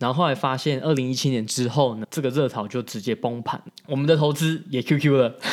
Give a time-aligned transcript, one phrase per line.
[0.00, 5.38] 然后后来发现，二零一七年之后呢，这个热潮就直接崩盘，我们的投资也 QQ 了。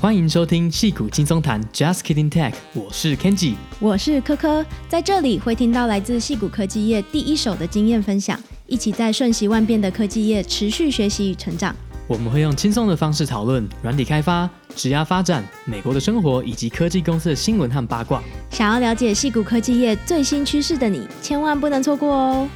[0.00, 11.72] 欢迎收听矽谷轻松谈，Just Kidding Tech，我是 Kenji，我是柯柯，在这里会听到来自矽谷科技业第一手的经验分享，一起在瞬息万变的科技业持续学习与成长。
[12.08, 18.20] 我们会用轻松的方式讨论软体开发、职涯发展、美国的生活以及科技公司的新闻和八卦。
[18.50, 22.48] 想要了解矽谷科技业最新趋势的你，千万不能错过哦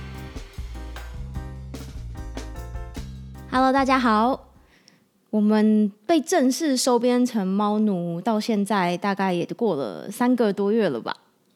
[3.50, 4.48] ！Hello，大家好。
[5.30, 11.14] 我们被正式收编成猫奴，到现在大概也过了三个多月了吧？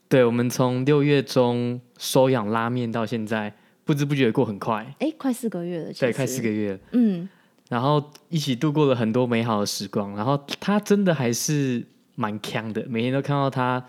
[0.08, 4.94] 对，我们从六月中收养拉面到现在，不知不觉过很快。
[5.00, 5.92] 哎，快四个月了。
[5.98, 6.78] 对，快四个月了。
[6.92, 7.28] 嗯，
[7.70, 10.14] 然后一起度过了很多美好的时光。
[10.16, 11.82] 然后他真的还是
[12.16, 13.82] 蛮强的，每天都看到他，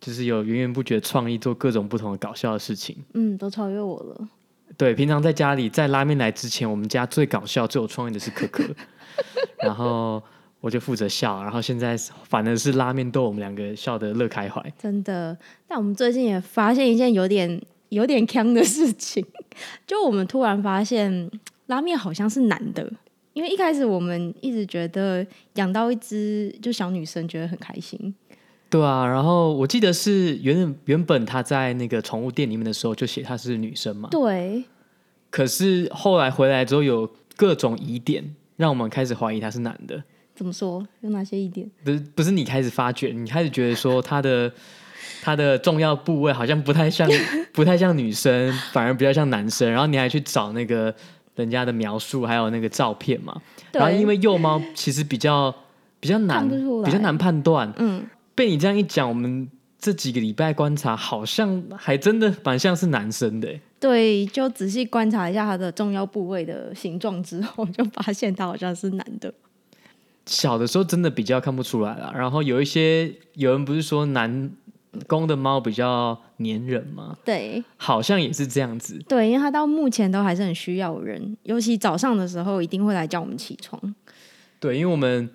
[0.00, 2.96] 就是有源源不绝的创意，做各种不同的搞笑的事情。
[3.12, 4.28] 嗯，都超越我了。
[4.76, 8.64] 对，平常在家里，在拉面来之前，我们家最搞笑、最有创意的是可可。
[9.62, 10.22] 然后
[10.60, 14.72] 我就负责笑，然后现在反而是拉面逗我们两个笑得乐开怀。
[14.78, 15.36] 真的，
[15.66, 19.24] 但我们最近也发现一件有点有点坑的事情，
[19.86, 21.30] 就我们突然发现
[21.66, 22.92] 拉面好像是男的，
[23.38, 28.12] 因为一开始我们一直觉得养到一只就小女生觉得很开心。
[28.68, 34.08] 对啊，然后我记得是原原本他在那个宠物店里面的时候就写她是女生嘛。
[34.10, 34.64] 对。
[35.30, 38.34] 可是后来回来之后有各种疑点。
[38.56, 40.02] 让我们开始怀疑他是男的。
[40.34, 40.84] 怎么说？
[41.02, 41.70] 有哪些疑点？
[41.84, 44.52] 不是不是你开始发觉，你开始觉得说他的
[45.22, 47.08] 他的重要部位好像不太像
[47.54, 49.70] 不太像女生，反而比较像男生。
[49.70, 50.92] 然后你还去找那个
[51.42, 53.40] 人家的描述，还有那个照片嘛。
[53.72, 55.54] 然后因为幼猫其实比较
[56.00, 56.48] 比较难
[56.84, 57.72] 比较难判断。
[57.78, 58.06] 嗯。
[58.34, 63.52] 被你这样一讲，我们这几个礼拜观察，好像还真的蛮像是男生的。
[63.80, 69.34] 对，就仔细观察一下它的重要部位的形状之后，就发现它好像是男的。
[70.26, 72.12] 小的时候真的比较看不出来了。
[72.14, 74.50] 然后有一些有人不是说男
[75.06, 77.16] 公的猫比较粘人吗？
[77.24, 78.98] 对，好像也是这样子。
[79.08, 83.94] 对，因为它到目前都还是很需要人，尤其早上的时候一定会来叫我们起床。
[84.60, 85.28] 对，因为我们。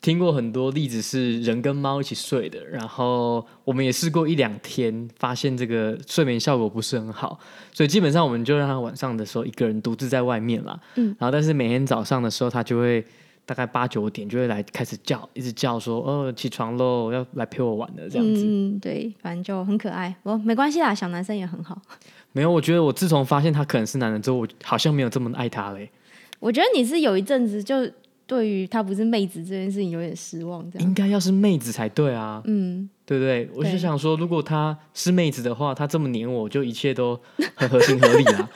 [0.00, 7.36] 听过很多例子是人跟猫一起睡的，然后我们也试过一两天，发现这个睡眠效果不是很好，
[7.72, 10.78] 所以基本上我们就让它晚上的时候一个人独自在外面啦。
[10.94, 13.04] 嗯，然后但是每天早上的时候，它就会
[13.48, 18.44] 大概八九点就会来开始叫，一直叫说：“哦，起床喽，要来陪我玩的。”这样子。
[18.44, 20.14] 嗯，对，反正就很可爱。
[20.22, 21.80] 我，没关系啦，小男生也很好。
[22.32, 25.90] 没有，我觉得我自从发现他可能是男人之后，我好像没有这么爱他嘞。
[26.38, 27.90] 我觉得你是有一阵子就。
[28.28, 30.86] 对于他不是妹子这件事情有点失望，这样。
[30.86, 33.48] 应该要是妹子才对啊，嗯，对不对？
[33.54, 37.18] 我就想说，如果他是妹子的话，他这么黏我，就一切都
[37.54, 38.50] 很合情合理啊。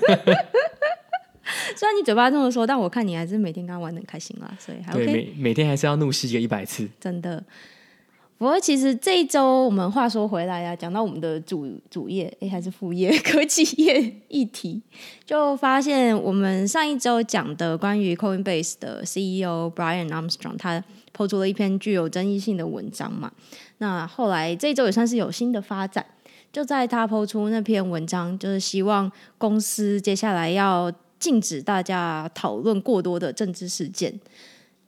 [1.76, 5.04] 虽然你嘴巴这么说，但我看你还是每天跟他玩的很开心啦，所以还 OK。
[5.04, 7.42] 对，每每天还是要怒吸个一百次，真的。
[8.38, 14.82] 不过其实这一周我们话说回来啊，讲到我们的主主业，哎，还是副业科技业议题，
[15.24, 20.84] 就发现我们上一周讲的关于 Coinbase 的 CEO Brian Armstrong，他
[21.16, 23.32] PO 出了一篇具有争议性的文章嘛。
[23.78, 26.04] 那后来这一周也算是有新的发展，
[26.52, 34.18] 就在他 PO 出那篇文章，就是希望公司接下来要禁止大家讨论过多的政治事件。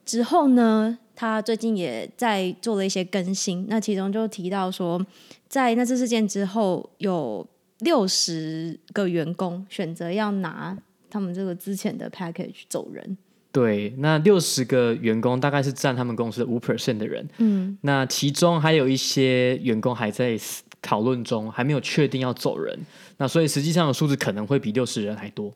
[0.05, 5.05] 之后呢，他最近也在做了一些更新，那其中就提到说，
[5.47, 7.45] 在那次事件之后，有
[7.79, 10.75] 六十个员工选择要拿
[11.09, 13.17] 他们这个之前的 package 走人。
[13.51, 17.27] 对，那六十个员工大概是占他们公司的五 percent 的人。
[17.37, 20.39] 嗯，那其中还有一些员工还在
[20.81, 22.79] 讨论中，还没有确定要走人。
[23.17, 25.51] 那所以实际上的数字可能会比六十人还多。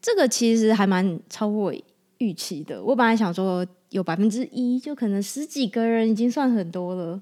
[0.00, 1.72] 这个其实还蛮超过
[2.18, 2.82] 预期的。
[2.82, 3.66] 我本来想说。
[3.90, 7.18] 有百分之一，就可能十几个人已经算很多了，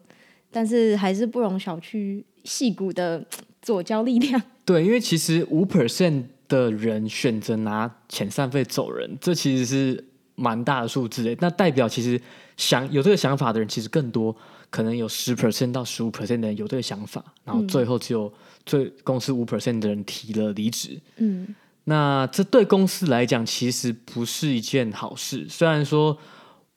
[0.51, 3.25] 但是还是不容小觑戏骨的
[3.63, 4.43] 左交力量。
[4.67, 11.37] 对，因为其实五 percent 的人选择拿遣散费走人，这其实是蛮大的数字诶。
[11.41, 12.21] 那代表其实
[12.57, 14.35] 想有这个想法的人其实更多，
[14.69, 18.33] 可能有十 percent 到十五 percent 的人有这个想法，然后最后只有
[18.65, 21.01] 最公司五 percent 的人提了离职。
[21.19, 21.47] 嗯，
[21.87, 26.17] 那这对公司来讲其实不是一件好事，虽然说。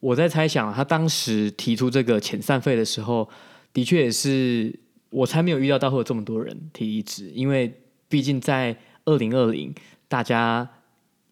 [0.00, 3.28] 我在猜想，他当时提出这个遣散费的时候，
[3.70, 4.74] 的确也是
[5.10, 7.70] 我才没有预料到会有这么多人提离职，因为
[8.08, 8.74] 毕竟在
[9.04, 9.74] 二零二零
[10.08, 10.66] 大家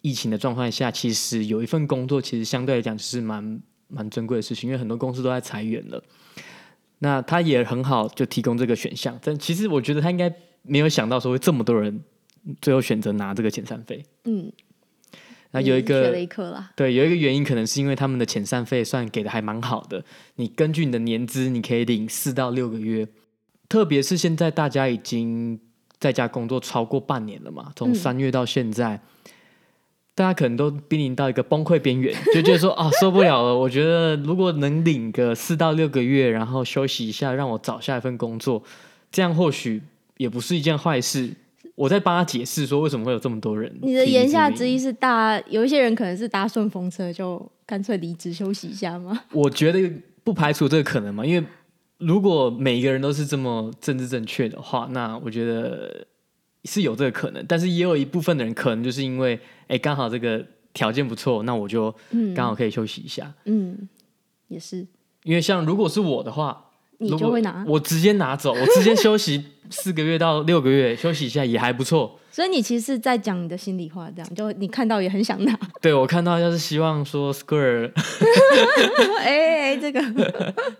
[0.01, 6.03] 疫情的状况下，其实有一份工作，其实相对来讲是蛮蛮珍贵的事情，因为很多公司都在裁员了。
[6.99, 9.19] 那他也很好，就提供这个选项。
[9.23, 10.31] 但其实我觉得他应该
[10.61, 11.99] 没有想到说会这么多人
[12.61, 14.03] 最后选择拿这个遣散费。
[14.25, 14.51] 嗯，
[15.51, 16.71] 那有一个学了一课啦。
[16.75, 20.03] 对，有一个原因可能是因为他们的遣散费算给的还蛮好的。
[20.35, 23.07] 你根据你的年资，你可以领四到六个月。
[23.67, 25.59] 特别是现在大家已经
[25.99, 28.95] 在家工作超过半年了嘛，从三月到现在。
[28.95, 29.01] 嗯
[30.15, 33.57] 大家可能都濒临到一个崩溃边缘， 就觉得说啊受不了了。
[33.57, 38.61] 我觉得如果能领个四到六个月，然后休息一下，让我找下一份工作，
[39.13, 39.81] 这样或许
[40.17, 41.33] 也不是一件坏事。
[41.79, 43.73] 我在帮他解释说为什么会有这么多人。
[43.81, 49.17] 你的言下之意是大有一些人可能是搭顺风车，就干脆离职休息一下吗？
[49.31, 49.89] 我觉得
[50.23, 51.47] 不排除这个可能嘛，因为
[51.97, 56.05] 如果每一个人都是这么政治正确的话，那我觉得。
[56.65, 61.89] 是有这个可能，但是也有一部分的人可能就是因为，哎，刚好这个条件不错，那我就
[62.35, 63.33] 刚好可以休息一下。
[63.45, 63.89] 嗯，嗯，
[64.49, 64.85] 也是。
[65.23, 66.68] 因为像如果是我的话。
[66.99, 72.19] 你就会拿，我直接拿走，我直接休息 四个月到六个月，休息一下也还不错。
[72.31, 75.59] 所以你其实是在讲你的心里话，这样就你看到也很想拿。
[75.81, 77.91] 对，我看到要是希望说 Square，
[79.19, 80.01] 哎哎，这个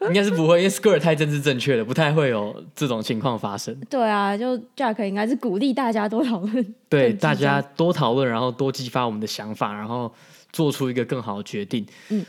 [0.07, 3.75] 应该是不会，因为 Square 太政治正确了，不太会有这种情况发生。
[3.89, 10.13] 对啊，就 Jack 应该是鼓励大家多讨论，对，大家多讨论，然后多激发我们的想法，然后
[10.53, 11.85] 做出一个更好的决定。
[12.09, 12.25] 嗯。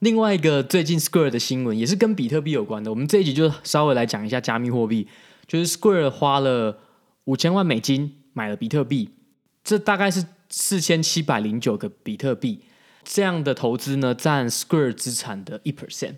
[0.00, 5.06] 另外一个最近 Square 的新闻也是跟比特币有关的，我们这一集就稍微来讲一下加密货币。
[5.46, 6.78] 就是 Square 花了
[7.24, 9.10] 五千万美金买了比特币，
[9.62, 12.62] 这大概是四千七百零九个比特币。
[13.02, 16.14] 这样的投资呢，占 Square 资产的一 percent。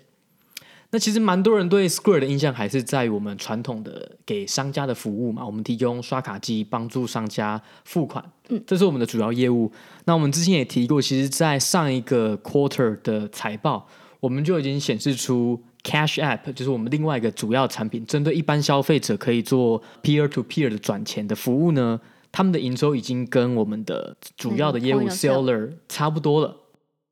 [0.95, 9.73] 那其实蛮多人对 Square 的印象还是在于我们传统的给商家的服务嘛，我们提供刷卡机帮助商家付款，嗯，这是我们的主要业务。
[10.05, 13.89] 那我们之前也提过，其实，在上一个 quarter 的财报，
[14.21, 21.99] 我们就已经显示出 Cash App 就是我们另外一个主要产品，针对一般消费者可以做 peer to peer 的转钱的服务呢，
[22.31, 26.55] 他们的营收已经跟我们的主要的业务 Seller 差不多了。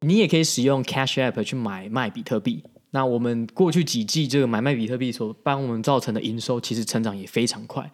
[0.02, 2.62] 你也可以使用 Cash App 去买卖比特币。
[2.92, 7.90] 那我们过去几季这个买卖比特币所帮我们造成的营收，其实成长也非常快。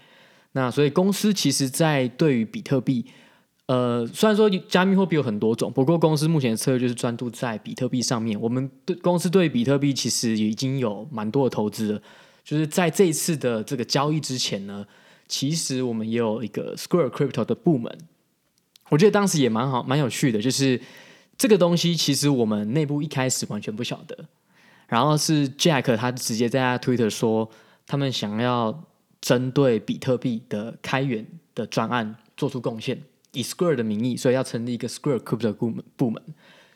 [0.52, 3.04] 那所以公司其实，在对于比特币，
[3.66, 8.40] 呃，虽然说加密货币有很多种，不过公司目前的策略就是专注在比特币上面。
[8.40, 12.02] 我们对公司对比特币其实也已经有蛮多的投资了。
[12.42, 14.86] 就是在这一次的这个交易之前呢，
[15.28, 17.92] 其实我们也有一个 Square Crypto 的部门。
[18.88, 20.80] 我觉得当时也蛮好，蛮有趣的，就是
[21.36, 24.24] 这个东西其实我们内部一开始完全不晓得。
[24.88, 27.50] 然后是 Jack，他直接在他 Twitter 说，
[27.86, 28.84] 他们想要
[29.20, 33.02] 针对比特币的开源的专案做出贡献，
[33.32, 36.22] 以 Square 的名义，所以要成立一个 Square Crypto 部门部门，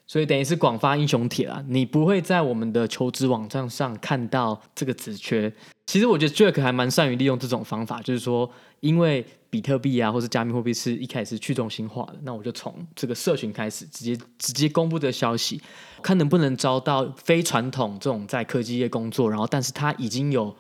[0.07, 1.65] 所以等于是广发英雄帖啊！
[1.69, 5.53] 你不会在我们的求职网站上看到这个职缺。
[5.87, 15.61] 其实我觉得 Jack 还蛮善于利用这种方法，就是说，因为比特币啊，或是加密货币是一开始去中心化的，那我就从这个社群开始，直接直接公布这个消息，
[16.03, 20.55] 看能不能招到非传统这种在科技业工作，然后但是他已经有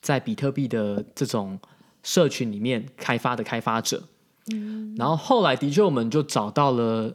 [0.00, 1.58] 在比特币的这种
[2.02, 4.02] 社群里面开发的开发者。
[4.52, 7.14] 嗯，然后后来的确我们就找到了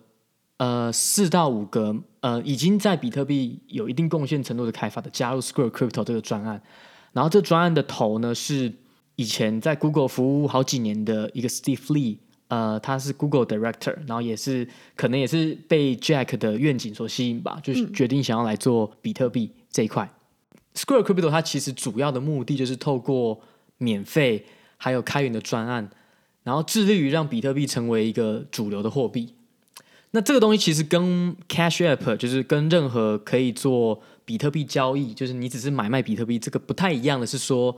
[0.57, 6.61] 呃四到五个呃已经在比特币有一定贡献程度的开发的加入 Square Crypto 这个专案。
[7.11, 8.71] 然后这专案的头呢是
[9.17, 20.09] 以前在 Google 服务好几年的一个 Steve Lee，呃，他是 Google Director，然后也是可能也是被 Jack 的愿景所吸引吧，就是决定想要来做比特币这一块。
[20.53, 23.41] 嗯、Square Crypto 它其实主要的目的就是透过
[23.79, 24.45] 免费
[24.77, 25.89] 还有开源的专案，
[26.43, 29.33] 然后致力于让比特币成为一个主流的货币。
[30.11, 37.75] 那这个东西其实跟 Cash App 就是跟任何可以做比特币交易，就是你只是买卖比特币，这个不太一样的是说，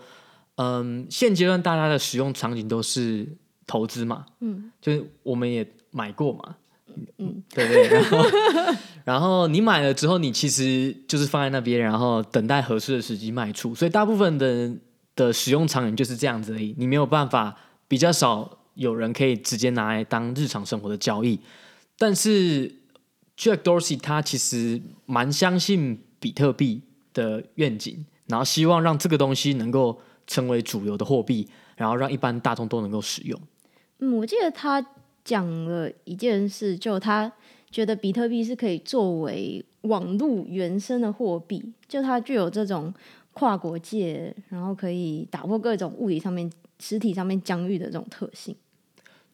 [0.61, 3.25] 嗯，现阶段大家的使用场景都是
[3.65, 6.57] 投资嘛，嗯，就是我们也买过嘛，
[7.17, 7.87] 嗯，对不对？
[7.87, 8.25] 然后，
[9.05, 14.81] 然后你买了之后，你其实就是放在那边，然后等待合适的时机卖出，所以大部分的人
[15.15, 17.55] 的使用场景就是这样子而已，你没有办法，
[17.87, 21.39] 比较少有人可以直接拿来当日常生活的交易。
[21.97, 22.69] 但是
[23.37, 26.81] Jack Dorsey 他其实蛮相信比特币
[27.13, 31.45] 的愿景，然后希望让这个东西能够成为主流的货币，
[31.75, 33.37] 然后让一般大众都能够使用。
[33.99, 34.81] 嗯，我记得他
[35.25, 37.29] 讲了一件事，就他
[37.69, 42.93] 觉得比特币是可以作为网络原生的货币，就它具有这种
[43.33, 48.55] 跨国界，然后可以打破各种物理上面、实体上面疆域的这种特性。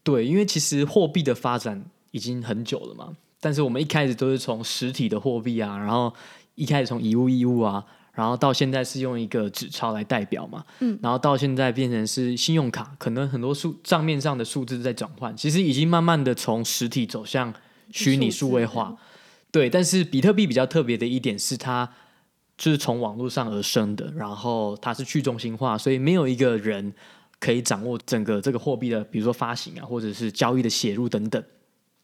[0.01, 1.85] 对，因为其实货币的发展。
[2.11, 3.11] 已经很久了嘛，
[3.41, 6.13] 但是我们一开始都是从实体的货币啊，然后
[6.53, 7.85] 一开始从以物易物啊，
[8.15, 17.53] 然后到现在是用一个纸钞来代表嘛，嗯，然后到现在变成是信用卡，可能很多数账面上的数字在转换，其实已经慢慢的从实体走向
[17.91, 18.95] 虚拟数位化，
[19.51, 19.69] 对。
[19.69, 21.88] 但是比特币比较特别的一点是它
[22.57, 26.93] 就是从网络上而生的，然后它是去中心化，所以没有一个人
[27.41, 31.43] 可以掌握整个这个货币的，比如说发行啊，或者是交易的写入等等。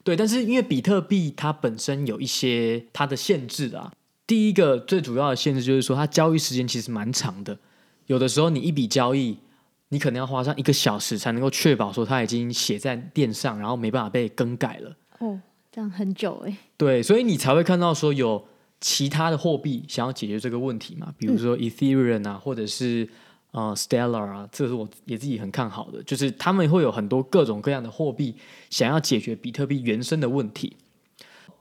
[0.04, 3.94] 对，但是因为比特币它本身有一些它的限制啊。
[4.28, 7.58] 第一个最主要的限制就是说，它交易时间其实蛮长的。
[8.08, 9.38] 有的时候你一笔交易，
[9.90, 14.96] 你可能要花上一个小时才能够确保说它已经写在链上，然后没办法被更改了。
[15.20, 15.40] 哦，
[15.72, 16.58] 这样很久哎。
[16.78, 18.46] 对，所以你才会看到说有
[18.80, 23.08] 其他的货币想要解决这个问题嘛，比如说 Ethereum 啊，或者是
[23.52, 28.36] 呃 Stellar 啊，这是我也自己很看好的，就是他们会有很多各种各样的货币
[28.70, 30.78] 想要解决比特币原生的问题。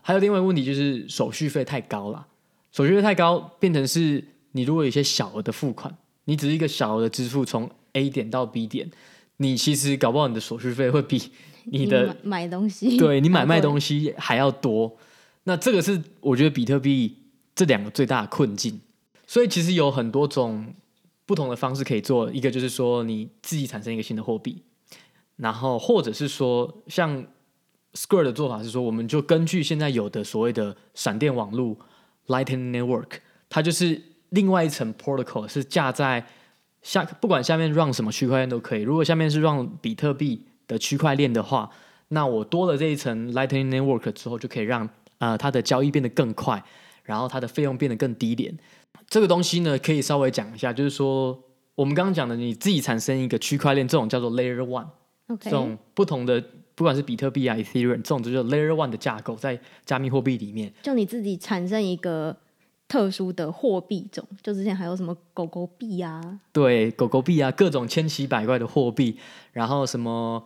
[0.01, 2.27] 还有另外一个问题就是手续费太高了。
[2.73, 5.97] 手续费太高，变成是你如果有一些小额的付款，
[6.27, 8.89] 你只是一个小额的支付，从 A 点到 B 点，
[9.39, 11.33] 你其实搞不好你的手续费会比
[11.65, 14.97] 你的买东西，对你买卖东西还要多。
[15.45, 17.17] 那这个是我觉得比特币
[17.55, 18.81] 这两个最大的困境。
[19.27, 20.73] 所以其实有很多种
[21.27, 24.63] 不同的方式可以做，一个就是说你自己产生一个新的货币，
[25.37, 27.25] 然后或者是说像
[27.95, 31.77] Square 的做法是说，我们就根据现在有的所谓的闪电网络。
[32.31, 33.19] Lightning Network，
[33.49, 36.25] 它就是另外一层 protocol，是架在
[36.81, 38.83] 下，不管下面 run 什么区块链都可以。
[38.83, 41.69] 如果下面是 run 比特币的区块链的话，
[42.09, 46.63] 那我多了这一层 Lightning Network 之后，就可以让呃它的交易变得更快，
[47.03, 48.57] 然后它的费用变得更低廉。
[49.09, 51.37] 这个东西呢，可以稍微讲一下，就是说
[51.75, 55.39] 我们刚刚讲的，你自己产生一个区块链，这种叫做 Layer One，Okay.
[55.41, 56.43] 这种不同的。
[56.75, 62.37] 不管是比特币啊、Ethereum 这种，就是 Layer One 的架构，在加密货币里面，就你自己产生一个
[62.89, 69.17] 特殊的货币种，就之前还有什么狗狗币啊，对，狗狗币啊，各种千奇百怪的货币，
[69.53, 70.43] 然后什么，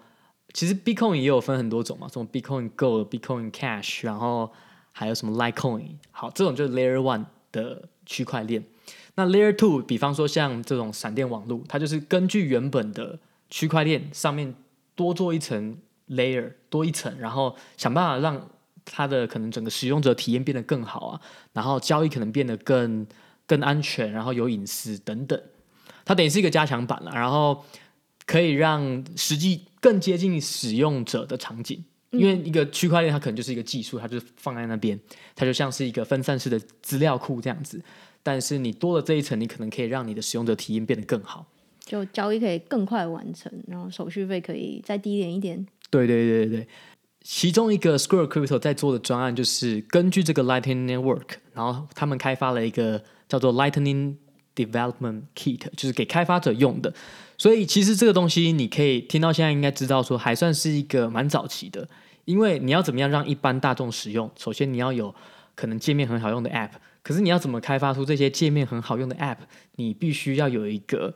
[0.52, 4.50] 其实 Bitcoin 也有分很多种嘛，什么 Bitcoin Gold、Bitcoin Cash，然后
[4.92, 8.64] 还有什么 Litecoin，好，这种就是 Layer One 的区块链。
[9.14, 14.54] 那 Layer Two，比方说像这种闪电网络，它就是根据原本的区块链上面
[14.96, 15.78] 多做一层。
[16.08, 18.50] Layer 多一层，然后想办法让
[18.84, 21.20] 它的可能整个使用者体验变得更好啊，
[21.52, 23.06] 然后交易可能变得更
[23.46, 25.40] 更安全，然后有隐私等等，
[26.04, 27.64] 它等于是一个加强版了，然后
[28.26, 34.98] 可以让实际更接近使用者的场景，因为一个区块链它可能就是一个技术，它就放在那边，
[35.34, 37.82] 它就像是一个分散式的资料库这样子，
[38.22, 41.46] 但是你多了这一层，你可能可以让你的使用者体验变得更好，
[41.84, 45.66] 就交易可以更快完成，然后手续费可以再低廉一点。
[45.94, 46.68] 对对对对，
[47.22, 54.16] 其中一个 Square Crypto 在做的专案就是根据这个 Lightning Network，然后他们开发了一个叫做 Lightning
[54.56, 56.92] Development Kit，就是给开发者用的。
[57.38, 61.88] 所以其实这个东西你可以听到现在应该知道说还算是一个蛮早期的，
[62.24, 65.14] 因为你要怎么样让一般大众使用，首先你要有
[65.54, 66.70] 可能界面很好用的 App，
[67.04, 69.38] 可是你要怎么开发出这些界面很好用的 App，
[69.76, 71.14] 你必须要有一个。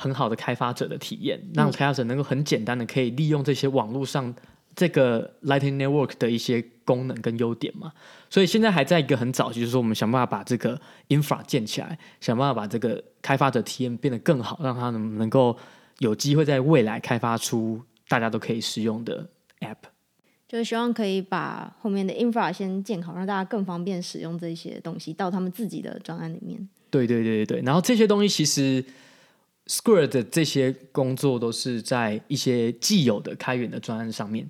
[0.00, 4.32] 很好的开发者的体验，让开发者能够很简单的可以利用这些网络上
[4.76, 7.92] 这个 Lightning Network 的一些功能跟优点嘛。
[8.30, 15.58] 所以现在还在一个很早期，就是说我们想办法把这个 infra 建起来，想办法把这个开发者体验变得更好，让他能能够
[15.98, 19.28] 有机会在未来开发出大家都可以使用的
[19.58, 19.88] App。
[20.46, 26.68] 就是希望可以把后面的 infra 先建好，让大家更方便使用这些东西到他们自己的专案里面。
[26.88, 28.84] 对对对对对，然后这些东西其实。
[29.68, 34.48] Square 的这些工作都是在一些既有的开源的专案上面。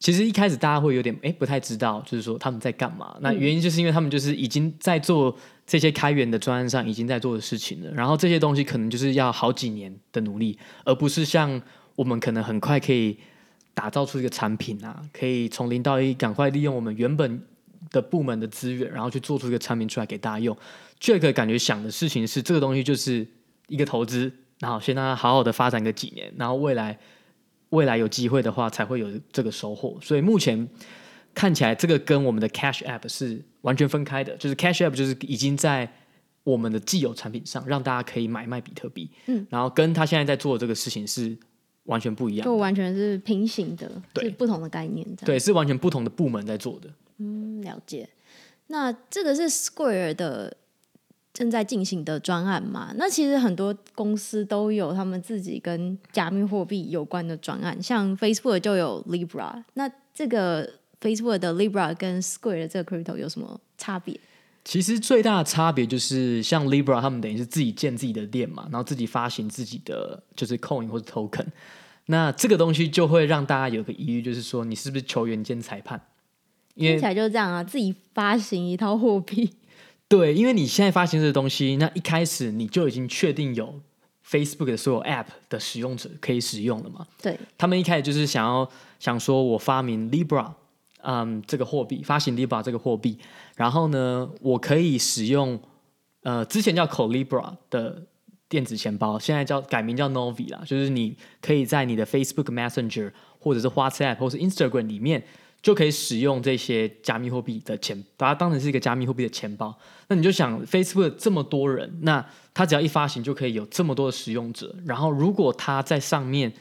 [0.00, 3.16] 其实一开始大家会有点哎不太知道，就是说他们在干嘛。
[3.20, 7.90] 那原因就是因为他们就是已经在做这些开源的专案上已经在做的事情了。
[7.92, 11.60] 然后这些东西可能就是要好几年的努力，而不是像
[11.94, 13.18] 我们可能很快可以
[13.74, 17.40] 打造出一个产品啊，可以从零到一赶快利用我们原本
[17.92, 20.56] 的部门的资源，然后去做出一个产品出来给大家用。
[20.98, 23.24] Jack 感觉想的事情是这个东西就是。
[23.70, 26.98] 一个投资，然后先让它好好的发展个几年，然后未来
[27.70, 29.96] 未来有机会的话，才会有这个收获。
[30.02, 30.68] 所以目前
[31.32, 34.36] 看起来，这个跟我们的 Cash App 是完全分开的。
[34.36, 35.90] 就是 Cash App 就是已经在
[36.42, 39.08] 我们的既有产品上，让大家可以买卖比特币。
[39.26, 41.38] 嗯，然后跟他现在在做的这个事情是
[41.84, 45.06] 完全不一样，就完全是平行的，对，是不同的概念。
[45.24, 46.90] 对，是完全不同的部门在做的。
[47.18, 48.08] 嗯，了解。
[48.66, 50.56] 那这个是 Square 的。
[51.32, 59.62] 正在进行的专案嘛，那其实很多公司都有他们自己跟加密货币有关的专案，像 Facebook 就有 Libra。
[59.74, 60.68] 那这个
[61.00, 64.18] Facebook 的 Libra 跟 Square 的这个 Crypto 有什么差别？
[64.64, 71.46] 其实最大的差别就是，像 Libra 他们等于是自己建自己的链嘛，然后自己发行自己的就是 coin 或者 token。
[72.06, 76.00] 那这个东西就会让大家有个疑虑，就是说你是不是球员兼裁判？
[76.74, 79.50] 听起来就是这样啊，自己发行一套货币。
[80.10, 83.80] 对，因为你现在发行这个东西，那一开始你就已经确定有
[84.28, 87.06] Facebook 的所有 App 的使用者可以使用了嘛？
[87.22, 90.52] 对，他们一开始就是想要想说，我发明 Libra。
[91.02, 93.16] 嗯，这个货币发行 Libra 这个货币，
[93.56, 95.58] 然后呢，我可以使用
[96.22, 98.04] 呃，之前叫 Collibra 的
[98.50, 105.24] 电子钱包，现在叫改名叫 Novi 啦，就是你可以在你的 Facebook Messenger 或者是 WhatsApp 或者是 Instagram 里面
[105.62, 109.76] 就可以使用这些加密货币的钱，把它当成是一个加密货币的钱包。
[110.08, 116.52] 那你就想 Facebook 这么多人，那它只要一发行就可以有这么多的使用者，然后如果它在上面。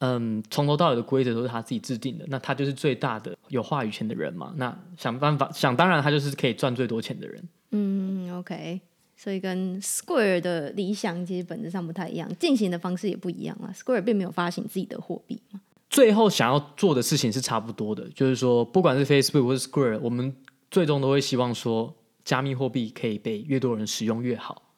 [0.00, 4.52] 嗯，从头到尾的规则都是他自己制定的，那他就是最大的有话语权的人嘛。
[4.58, 7.42] 那想办法，想当然，他就是可以赚最多钱的人。
[7.70, 8.78] 嗯，OK，
[9.16, 13.72] 所以跟 Square 的理想其实本质上不太一样，进行的方式也不一样啊。
[13.74, 15.62] Square 并没有发行自己的货币嘛。
[15.88, 20.34] 最后想要做的事情是差不多的，就是说，不管是 Facebook 或是 Square，我们
[20.70, 24.70] 最终都会希望说，加密货币可以被越多人使用越好。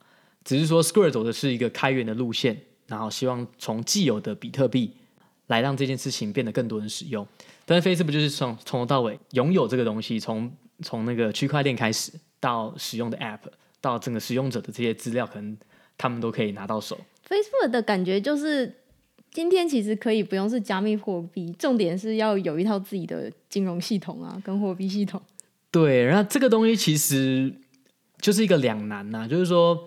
[0.44, 4.94] 只是说，Square 走的是一个开源的路线，然后希望从既有的比特币。
[5.48, 7.26] 来让这件事情变得更多人使用，
[7.64, 13.38] 但是 Facebook 就是从从头到尾拥有这个东西，从从那个区块链开始到使用的 App，
[13.80, 15.56] 到整个使用者的这些资料，可能
[15.96, 16.98] 他们都可以拿到手。
[17.26, 18.70] Facebook 的感觉就是，
[19.32, 25.20] 今天其实可以不用是加密货币，重点是要有一套自己的金融系统啊，跟货币系统。
[25.70, 27.52] 对，然后这个东西其实
[28.20, 29.78] 就是一个两难呐、啊，就是说，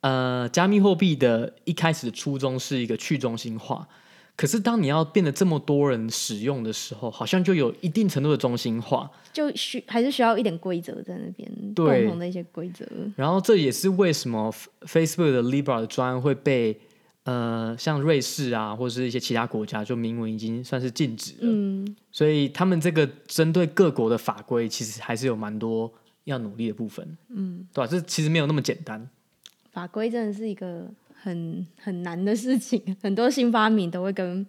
[0.00, 3.86] 呃，加密货币的一开始的初衷是一个去中心化。
[4.34, 12.84] 可是，当你要变得这么多人使用的时候，好像就有一定程度的中心化，就需还是需要一点规则在那边，对，共同的一些规则。
[13.14, 14.52] 然后，这也是为什么
[14.86, 16.76] Facebook 的 Libra 的专案会被
[17.24, 21.38] 呃，像瑞士啊，或者是一些其他国家就明文已经算是禁止了。
[21.42, 25.92] 嗯，所以他们这个针对各国的法规，其实还是有蛮多
[26.24, 27.16] 要努力的部分。
[27.28, 27.86] 嗯，对吧？
[27.86, 29.08] 这其实没有那么简单。
[29.70, 30.88] 法规真的是一个。
[31.24, 34.44] 很很难的事情， 很多新发明都会跟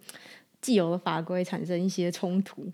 [0.60, 2.68] 既有的法规产生一些冲突。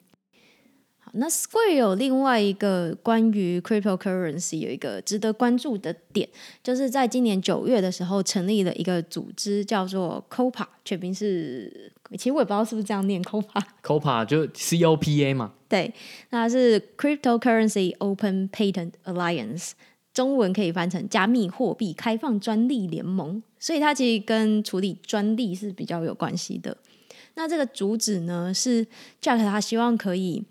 [1.11, 6.29] 好，那 Square 有另外一个关于 cryptocurrency 有一个值得关注的点，
[6.63, 13.63] 就是在今年九月的时候成立了一个组织，叫做 COPA，全名是，其实我也不知道是不是这样念 COPA。
[13.83, 15.93] COPA 就 C O P A 嘛，对，
[16.31, 19.73] 那是 Cryptocurrency Open Patent Alliance。
[20.13, 26.77] 中文可以翻成加密货币开放专利联盟，所以它其实跟处理专利是比较有关系的。
[27.35, 28.85] 那这个主旨呢，是
[29.23, 30.45] Jack 他希望可以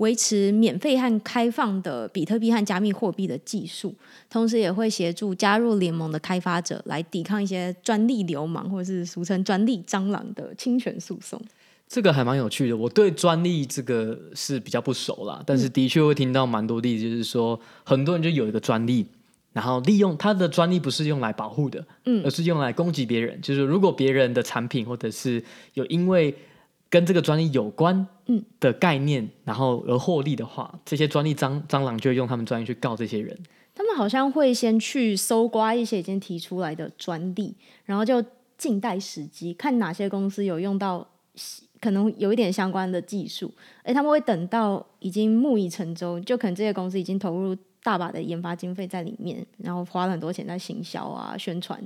[0.00, 3.94] 维持免费和开放的比特币和加密货币的技术，
[4.30, 11.40] 同时也会协助加入联盟的开发者来抵抗一些专利流氓或是俗称专利蟑螂的侵权诉讼。
[11.86, 19.04] 这个还蛮有趣的，我对专利这个是比较不熟啦，但是的确会听到蛮多例子，就是说很多人就有一个专利，
[19.52, 23.38] 然后利用他的专利不是用来保护的，嗯，而是用来攻击别人。
[23.42, 25.42] 就是如果别人的产品或者是
[25.74, 26.32] 有因为
[26.90, 28.06] 跟这个专利有关
[28.58, 33.38] 的概念，然后而获利的话，这些专利蟑蟑螂就会用他们专利去告这些人。
[33.74, 38.22] 他们好像会先去搜刮一些已经提出来的专利，然后就
[38.58, 41.06] 静待时机，看哪些公司有用到。
[41.80, 43.50] 可能有一点相关的技术，
[43.84, 51.82] 诶，他们会等到已经木已成舟，就可能这些公司已经投入大把的研发经费在里面，然后花了很多钱在行销啊、宣传，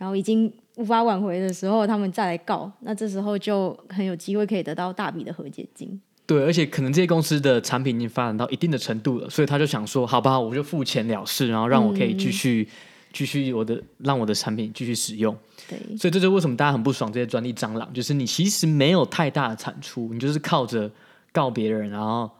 [0.00, 6.00] 然后已经无法挽回的时候，他们再来告，那这时候就很有机会可以得到大笔的和解金。
[6.24, 12.66] 对，而且可能这些公司的产品已经发展到一定的程度了，所以他就想说，好吧，我就付钱了事，然后让我可以继续。
[12.70, 12.74] 嗯
[13.12, 15.36] 继续我的让我的产品继续使用，
[15.68, 20.88] 对，所以这就是为什么大家很不爽这些专利蟑螂，就是你其实没有太大的产出，你就是靠着
[21.32, 22.30] 告别人，然后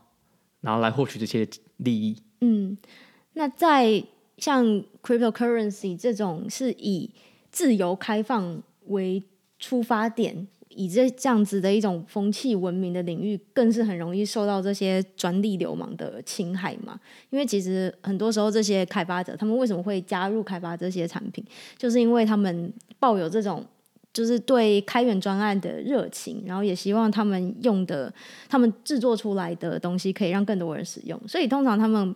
[0.60, 1.44] 然后来获取这些
[1.78, 2.16] 利益。
[2.40, 2.78] 嗯，
[3.32, 4.00] 那在
[4.38, 4.64] 像
[5.02, 7.10] cryptocurrency 这种是以
[7.50, 9.22] 自由开放为
[9.58, 10.46] 出发点。
[10.72, 16.98] 以这这样子的一种风气闻名的领域，更是很容易受到这些专利流氓的侵害嘛。
[17.30, 21.44] 因为其实很多时候，这些开发者他们为什么会加入开发这些产品，
[21.76, 23.66] 就是因为他们抱有这种
[24.14, 28.10] 就是对开源专案的热情，然后也希望他们用的、
[28.48, 31.20] 他们制作出来的东西可以让更多人使用。
[31.26, 32.14] 所以通常他们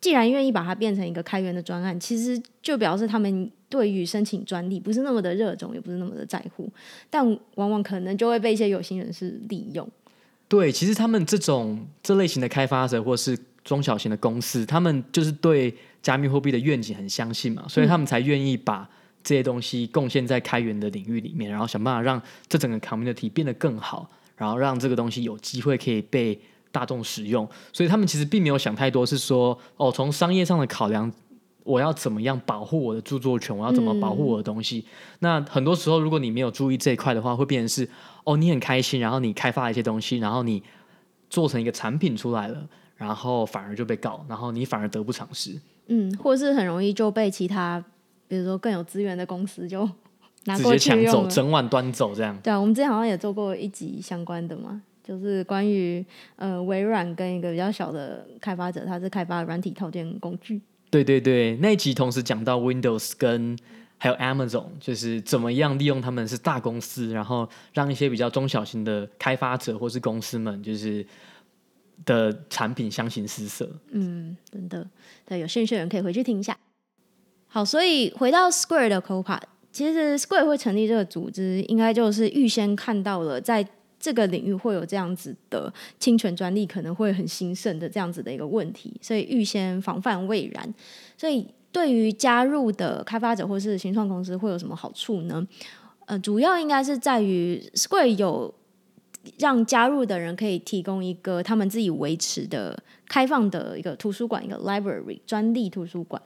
[0.00, 3.48] 既然愿意把它变成一个开源的专案，其实就表示他们。
[3.68, 6.70] 对于申请专利不是那么的热衷，也不是那么的在乎，
[7.10, 7.26] 但
[7.56, 9.88] 往往可能就会被一些有心人士利用。
[10.48, 18.88] 对，其实他们这种这类型的开发者或是中小型的公司，他们就是对加密货币的愿景很相信嘛，所以他们才愿意把
[19.24, 26.38] 这些东西贡献在开源的领域里面，然后想办法让这整个 community 变得更好，然后让这个东西有机会可以被
[26.70, 27.48] 大众使用。
[27.72, 31.12] 所以他们其实并没有想太多，是说哦，从商业上的考量，
[31.66, 34.78] 我要怎么样保护我的著作权，我要怎么保护我的东西。
[34.78, 37.88] 嗯、那很多时候，如果你没有注意这一块的话，会变成是
[38.24, 40.62] 哦，你很开心，然后你开发一些东西，然后你
[41.28, 45.60] 做成一个产品出来了，然后反而就被告，然后你反而得不偿失。
[45.88, 47.84] 嗯，或是很容易就被其他，
[48.28, 49.88] 比如说更有资源的公司就
[50.44, 52.38] 拿过去抢走，整碗端走这样。
[52.42, 56.04] 对啊，我们之前好像也做过一集相关的嘛，就是关于
[56.36, 60.60] 呃微软跟一个比较小的开发者，他是开发软体套件工具。
[61.02, 63.58] 对对对，那一集同时讲到 Windows 跟
[63.98, 71.04] 还有 Amazon，就是怎么样利用他们是大公司，然后让一些比较中小型的开发者或是公司们，就是。
[72.04, 74.86] 的产品相形失色，嗯，真的，
[75.24, 76.56] 对，有兴趣的人可以回去听一下。
[77.48, 79.40] 好，所以回到 Square 的 COPA，
[79.72, 83.66] 其实 Square 会成立这个组织，应该就是预先看到了在
[84.06, 90.72] 这个领域会有这样子的侵权专利可能会很兴盛的这样子的一个问题，所以预先防范未然。
[91.18, 95.44] 所以对于加入的开发者或是新创公司会有什么好处呢？
[96.04, 98.54] 呃，主要应该是在于 Square 有。
[99.40, 106.22] 让加入的人可以提供一个他们自己维持的开放的一个图书馆，一个 library 专利图书馆。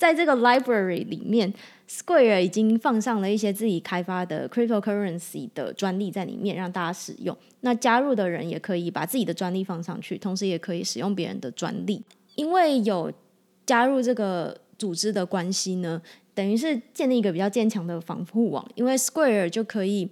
[0.00, 1.52] 在这个 library 里面
[1.86, 7.36] ，Square 已经放上了一些自己开发的 cryptocurrency 的专利在里面，让大家使用。
[7.60, 12.02] 那加入的人也可以把自己的专利放上去，同时也可以使用别人的专利。
[12.34, 13.12] 因为有
[13.66, 16.00] 加入这个组织的关系呢，
[16.32, 20.08] 等于是建立一个比较坚强的防护网，因为 Square 就可以。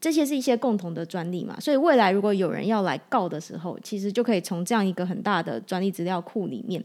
[0.00, 6.82] 这些是一些共同的专利嘛，所以未来如果有人要来告的时候，其实就可以从这样一个很大的专利资料库里面，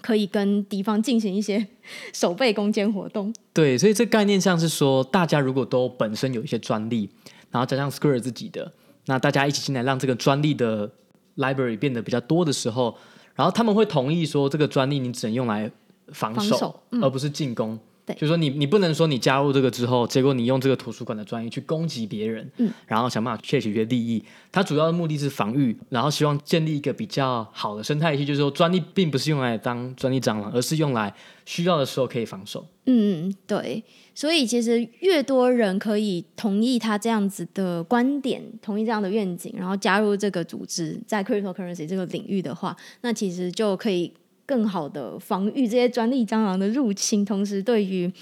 [0.00, 1.66] 可以跟敌方进行一些
[2.12, 3.32] 守备攻坚活动。
[3.52, 7.08] 对，所以这概念上是说，大家如果都本身有一些专利，
[7.50, 8.72] 然后加上 Square 自己的，
[9.06, 10.90] 那大家一起进来让这个专利的
[11.36, 12.96] library 变得比较多的时候，
[13.34, 15.70] 然后他们会同意说，这个专利你只能用来
[16.08, 17.78] 防守，防守嗯、而不是进攻。
[18.12, 24.22] 对，就是说你你不能说你加入这个之后，结果你用这个图书馆的专业去攻击别人，嗯，然后想办法窃取一些利益。
[24.50, 31.12] 它主要的目的是防御，然后希望建立一个比较好的生态系，就是说专利并不是用来当专利蟑螂，而是用来
[31.46, 32.66] 需要的时候可以防守。
[32.86, 33.82] 嗯，对。
[34.14, 44.12] 所以其实越多人可以同意他这样子的观点，同意这样的愿景，然后加入这个组织，在 cryptocurrency 这个领域的话，那其实就可以。
[44.52, 48.12] 更好的防御这些专利蟑螂的入侵，同时对于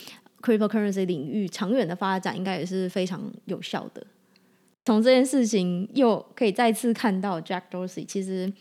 [0.40, 4.07] cryptocurrency 领域长远的发展，应该也是非常有效的。
[4.85, 8.53] 从这件事情又可以再次看到 Jack Dorsey，其实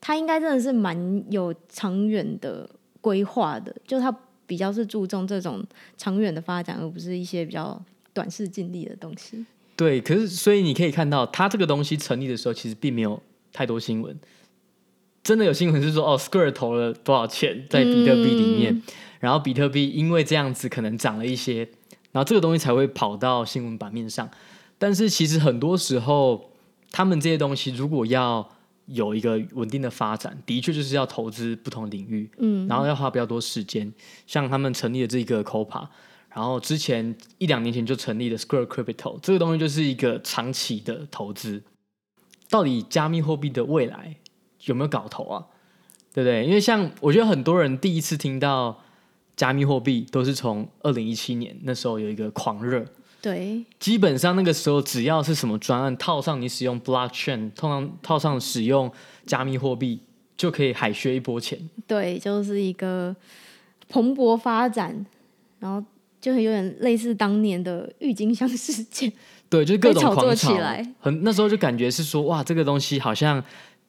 [0.00, 2.68] 他应该真的是蛮有长远的
[3.00, 4.10] 规划的，就他
[4.48, 5.64] 比较是注重这种
[5.96, 7.80] 长远的发展，而不是一些比较
[8.12, 9.46] 短视近利的东西。
[9.76, 14.18] 对，可是所以你可以看到，他这个东西成立的时候，其实并没有太多新闻。
[15.22, 18.82] 真的有新闻是说，哦，Square 投了多少钱在比特币里面，嗯、
[19.20, 21.68] 然后比特币因为这样子可能涨了一些，
[22.10, 24.28] 然后这个东西才会跑到新闻版面上。
[24.78, 26.50] 但是其实很多时候，
[26.90, 28.48] 他们这些东西如果要
[28.86, 33.92] 有一个稳定的发展，的确就是要投资不同领域，嗯，然后要花比较多时间。
[34.26, 35.86] 像他们成立的这个 COPA，
[36.34, 41.62] 然后之前一两年前就成立的 Square Crypto，这个东西就是一个长期的投资。
[42.50, 44.16] 到底加密货币的未来？
[44.64, 45.44] 有没有搞头啊？
[46.14, 46.44] 对不对？
[46.44, 48.78] 因为像我觉得很多人第一次听到
[49.34, 52.84] 加密货币，都是从二零一七年那时候有一个狂热。
[53.22, 58.92] 对，基本上那个时候只要是什么专案套上你使用 blockchain，通常套上使用
[59.24, 60.00] 加密货币，
[60.36, 61.58] 就可以海削一波钱。
[61.86, 63.16] 对，就是一个
[63.88, 65.06] 蓬勃发展，
[65.60, 65.82] 然后
[66.20, 69.10] 就有点类似当年的郁金香事件。
[69.48, 70.86] 对，就是各种狂炒作起来。
[71.00, 73.42] 很那时候就感觉是说，哇，这个东西好像。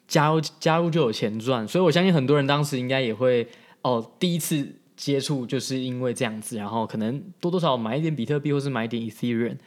[0.07, 3.47] 加入加入就有钱赚，所以我相信很多人当时应该也会
[3.81, 9.57] 哦，第一次接触就是因为这样子，然后可能多多少少买一点比特币或是买一点 Ethereum，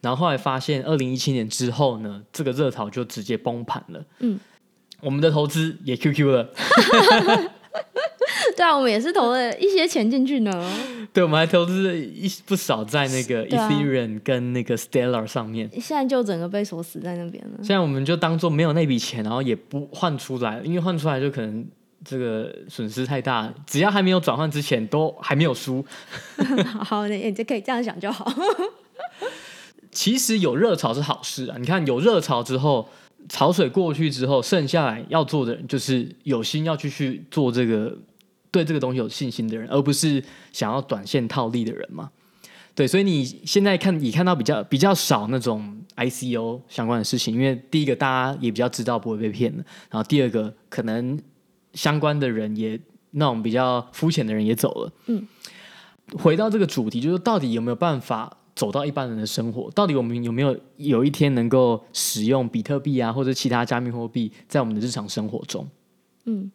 [0.00, 4.04] 然后后来发现二零一七年之后呢，这个热潮就直接崩盘了。
[4.18, 4.38] 嗯，
[5.00, 6.50] 我们的投资也 QQ 了。
[8.56, 10.72] 对啊，我们也是投了一些钱进去呢。
[11.12, 15.68] 对，我们还投资了一不少在那个 Ethereum 跟那个 Stellar 上面。
[15.80, 17.58] 现在就整个被锁死在那边了。
[17.58, 21.64] 现在我们就当做没有那笔钱，然后也不换出来，因为换出来就可能
[22.04, 23.52] 这个损失太大。
[23.66, 25.84] 只要还没有转换之前，都还没有输。
[26.82, 28.32] 好，你就可以这样想就好。
[29.92, 31.56] 其实有热潮是好事啊！
[31.60, 32.88] 你看有热潮之后，
[33.28, 37.96] 潮水过去之后，剩下来要做的人就是有心要继续做这个。
[38.54, 42.08] 对这个东西有信心的人，而不是想要短线套利的人嘛。
[42.72, 51.20] 对，所以你现在看，你看到比较比较少那种 ICO 相关的事情，因为第一个大家也比较知道不会被骗的，然后第二个可能
[51.72, 52.78] 相关的人也
[53.10, 54.92] 那种比较肤浅的人也走了。
[55.06, 55.26] 嗯，
[56.16, 59.70] 回到这个主题，就是到底有没有办法走到一般人的生活？
[59.72, 65.68] 到底我们有没有有一天能够使用比特币啊，或者其他加密货币在我们的日常生活中？
[66.26, 66.50] 嗯，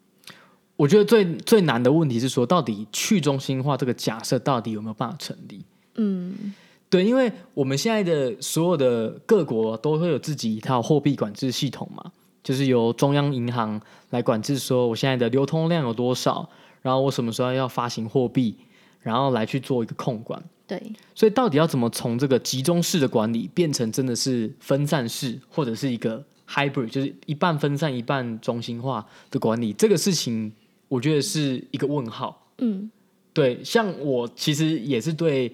[0.80, 5.62] 我觉得最最难的问题是说，到底去中心化这个假设到底有没有办法成立？
[5.96, 6.54] 嗯，
[6.88, 12.10] 对，因为我们现在的所有的各国都会有自己一套货币管制系统嘛，
[12.42, 16.48] 就是由中央银行来管制，说我现在的流通量有多少，
[16.80, 18.56] 然后我什么时候要发行货币，
[19.00, 20.42] 然后来去做一个控管。
[20.66, 20.82] 对，
[21.14, 30.50] 所以到底要怎么从这个集中式的管理变成真的是分散式，或者是一个 hybrid，就是一半分散一半中心化的管理，这个事情
[30.90, 32.52] 我觉得是一个问号。
[32.58, 32.90] 嗯，
[33.32, 35.50] 对，像我其实也是对。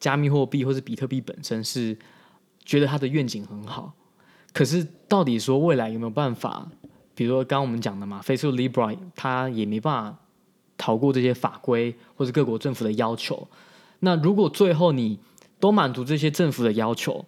[0.00, 1.94] 加密货币或是比特币本身是
[2.64, 3.92] 觉得它的愿景很好，
[4.50, 6.66] 可是到底说未来有没有办法？
[7.14, 10.18] 比如说刚刚我们讲的嘛，Facebook Libra 它也没办法
[10.78, 13.46] 逃过这些法规或者各国政府的要求。
[13.98, 15.18] 那如果最后你
[15.58, 17.22] 都满足这些政府的要求，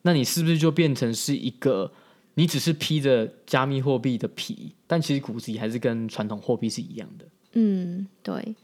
[0.00, 1.92] 那你是不是就变成是一个
[2.34, 7.24] 你只是披着加密货币的皮，但其实骨子里还是跟传统货币是一样的？
[7.52, 8.54] 嗯，对，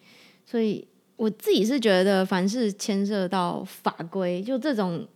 [0.45, 0.87] 所以。
[1.21, 5.07] 我自己是觉得，凡是牵涉到法规，就这种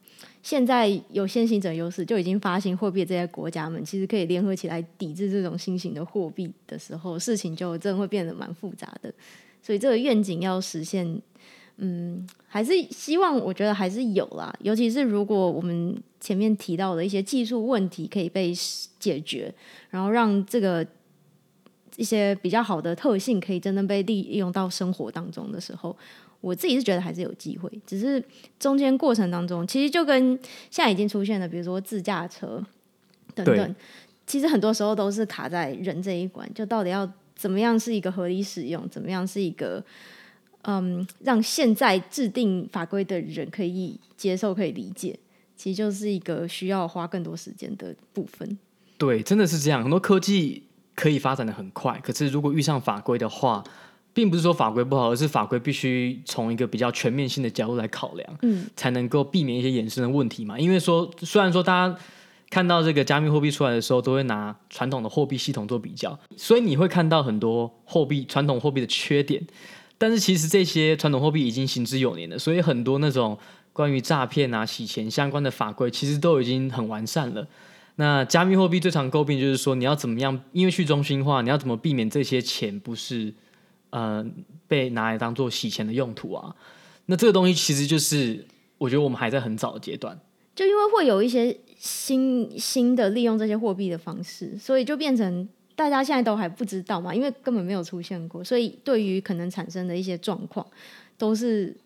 [0.43, 9.11] 现在有先行者优势，就已经发行货币这些国家们，其实可以联合起来抵制这种新型的货币的时候，事情就真的会变得蛮复杂的。
[9.63, 11.19] 所以这个愿景要实现，
[11.77, 14.55] 嗯，还是希望我觉得还是有啦。
[14.61, 18.53] 尤其是如果我们前面提到的一些技术问题可以被
[18.99, 19.53] 解决，
[19.91, 20.87] 然后让这个。
[21.97, 25.97] 一些比较好的特性可以真正被利用到生活当中的时候，
[26.41, 27.71] 我自己是觉得还是有机会。
[27.87, 28.21] 只是
[28.59, 30.37] 中间过程当中，其实就跟
[30.73, 32.61] 现在已经出现的，比如说自驾车
[33.33, 33.77] 等等，
[34.27, 39.81] 其实很多时候都是卡在人这一关，就到底要怎么样是一个合理使用，怎么样是一个
[40.65, 45.19] 嗯，让现在制定法规的人可以接受、可以理解，
[45.57, 48.59] 其实就是一个需要花更多时间的部分。
[48.99, 50.65] 对，真的是这样，很多科技。
[50.97, 53.65] 可以发展的很快，可是如果遇上法规的话，
[54.13, 60.57] 并不是说法规不好，而是法规必须从一个比较全面性的角度来考量，嗯，才能够避免一些衍生的问题嘛。
[60.57, 61.99] 因为说，虽然说大家
[62.49, 69.45] 看到这个加密货币出来的时候，都会拿传统的货币系统做比较，所以你会看到很多货币传统货币的缺点，
[69.97, 73.39] 但是其实这些传统货币已经行之有年了，所以很多那种
[73.73, 77.47] 关于诈骗啊、洗钱相关的法规，其实都已经很完善了。
[77.97, 80.39] 那加密货币最常诟病就是说，你要怎么样？
[80.53, 83.33] 因为去中心化，你要怎么避免这些钱不是
[83.91, 84.25] 呃
[84.67, 86.55] 被拿来当做洗钱的用途啊？
[87.07, 88.45] 那这个东西其实就是，
[88.79, 90.19] 我觉得我们还在很早的阶段。
[90.57, 100.67] 就因为会有一些新新的利用这些货币的方式，所以就变成大家现在都还不知道嘛，因为根本没有出现过，所以对于可能产生的一些状况，
[101.19, 101.77] 都是。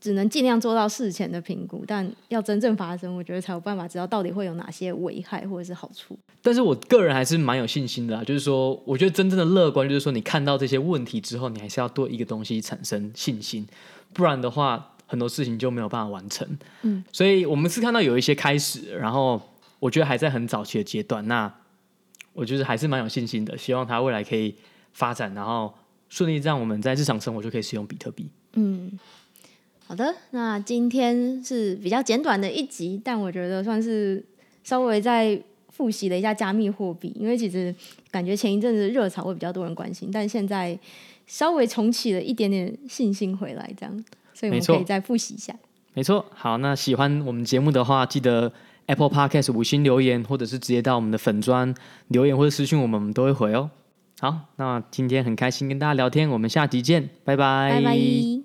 [0.00, 6.14] 只能尽量做到事前的评估，但要真正发生，我觉得才有办法知道到底会有哪些危害或者是好处。
[6.42, 13.66] 但是我个人还是蛮有信心的啊，就是说，我觉得真正的乐观，就是说，你看到这些问题之后，你还是要对一个东西产生信心，
[14.12, 16.46] 不然的话，很多事情就没有办法完成。
[16.82, 19.40] 嗯，所以我们是看到有一些开始，然后
[19.78, 21.50] 我觉得还在很早期的阶段，那
[22.34, 24.54] 我觉得还是蛮有信心的，希望它未来可以
[24.92, 25.72] 发展，然后
[26.10, 28.28] 顺利让我们在日常生活就可以使用比特币。
[28.52, 28.98] 嗯。
[29.86, 34.24] 好的，那今天是比较简短的一集，但我觉得算是
[34.62, 37.72] 稍微再复习了一下加密货币，因为其实
[38.10, 40.76] 感觉前一阵子热潮会比较多人关心，但现在
[41.26, 45.54] 稍微重启了一点点信心回来，这样，所以我们可以再复习一下。
[45.92, 48.50] 没错，好，那喜欢我们节目的话，记得
[48.86, 51.74] Apple Podcast 五星留言，或者是直接到我们的粉砖
[52.08, 53.70] 留言或者私信我们，我们都会回哦。
[54.20, 58.44] 好，那今天很开心跟大家聊天，我们下集见，拜拜。